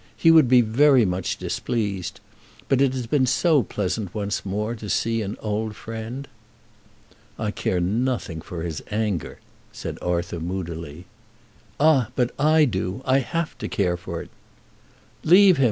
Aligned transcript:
He 0.17 0.31
would 0.31 0.47
be 0.47 0.61
very 0.61 1.05
much 1.05 1.37
displeased. 1.37 2.21
But 2.67 2.81
it 2.81 2.91
has 2.93 3.05
been 3.05 3.27
so 3.27 3.61
pleasant 3.61 4.15
once 4.15 4.43
more 4.43 4.73
to 4.73 4.89
see 4.89 5.21
an 5.21 5.37
old 5.41 5.75
friend." 5.75 6.27
"I 7.37 7.51
care 7.51 7.79
nothing 7.79 8.41
for 8.41 8.63
his 8.63 8.81
anger," 8.89 9.37
said 9.71 9.99
Arthur 10.01 10.39
moodily. 10.39 11.05
"Ah, 11.79 12.07
but 12.15 12.31
I 12.39 12.65
do. 12.65 13.03
I 13.05 13.19
have 13.19 13.55
to 13.59 13.67
care 13.67 13.95
for 13.95 14.23
it." 14.23 14.31
"Leave 15.23 15.57
him! 15.57 15.59